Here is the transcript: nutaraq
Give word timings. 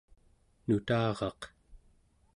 nutaraq 0.67 1.39